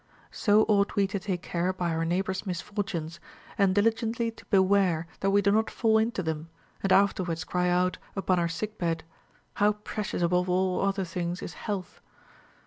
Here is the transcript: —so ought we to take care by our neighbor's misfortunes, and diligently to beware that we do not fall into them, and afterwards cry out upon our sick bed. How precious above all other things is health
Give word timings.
—so 0.31 0.63
ought 0.63 0.95
we 0.95 1.05
to 1.05 1.19
take 1.19 1.43
care 1.43 1.71
by 1.71 1.91
our 1.91 2.03
neighbor's 2.03 2.43
misfortunes, 2.47 3.19
and 3.55 3.75
diligently 3.75 4.31
to 4.31 4.43
beware 4.45 5.05
that 5.19 5.29
we 5.29 5.43
do 5.43 5.51
not 5.51 5.69
fall 5.69 5.99
into 5.99 6.23
them, 6.23 6.49
and 6.81 6.91
afterwards 6.91 7.43
cry 7.43 7.69
out 7.69 7.99
upon 8.15 8.39
our 8.39 8.49
sick 8.49 8.79
bed. 8.79 9.03
How 9.61 9.73
precious 9.73 10.23
above 10.23 10.49
all 10.49 10.81
other 10.81 11.05
things 11.05 11.43
is 11.43 11.53
health 11.53 12.01